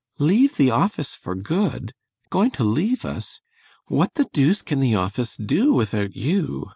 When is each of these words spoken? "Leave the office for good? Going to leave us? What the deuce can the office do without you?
"Leave 0.17 0.57
the 0.57 0.71
office 0.71 1.13
for 1.13 1.35
good? 1.35 1.93
Going 2.31 2.49
to 2.57 2.63
leave 2.63 3.05
us? 3.05 3.39
What 3.85 4.15
the 4.15 4.25
deuce 4.33 4.63
can 4.63 4.79
the 4.79 4.95
office 4.95 5.35
do 5.37 5.73
without 5.73 6.15
you? 6.15 6.69